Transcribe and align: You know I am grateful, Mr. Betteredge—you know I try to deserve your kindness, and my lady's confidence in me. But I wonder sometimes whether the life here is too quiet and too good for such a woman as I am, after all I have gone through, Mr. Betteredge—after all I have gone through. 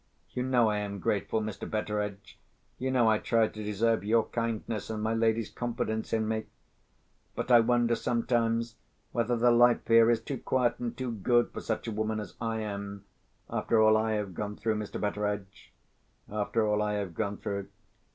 You 0.31 0.41
know 0.41 0.67
I 0.67 0.77
am 0.79 0.97
grateful, 0.97 1.41
Mr. 1.41 1.69
Betteredge—you 1.69 2.89
know 2.89 3.07
I 3.07 3.19
try 3.19 3.47
to 3.47 3.63
deserve 3.63 4.03
your 4.03 4.23
kindness, 4.23 4.89
and 4.89 5.03
my 5.03 5.13
lady's 5.13 5.51
confidence 5.51 6.11
in 6.11 6.27
me. 6.27 6.45
But 7.35 7.51
I 7.51 7.59
wonder 7.59 7.93
sometimes 7.93 8.77
whether 9.11 9.37
the 9.37 9.51
life 9.51 9.85
here 9.87 10.09
is 10.09 10.19
too 10.19 10.39
quiet 10.39 10.79
and 10.79 10.97
too 10.97 11.11
good 11.11 11.51
for 11.51 11.61
such 11.61 11.87
a 11.87 11.91
woman 11.91 12.19
as 12.19 12.33
I 12.41 12.61
am, 12.61 13.05
after 13.47 13.79
all 13.79 13.95
I 13.95 14.13
have 14.13 14.33
gone 14.33 14.55
through, 14.55 14.77
Mr. 14.77 14.99
Betteredge—after 14.99 16.65
all 16.67 16.81
I 16.81 16.93
have 16.93 17.13
gone 17.13 17.37
through. 17.37 17.67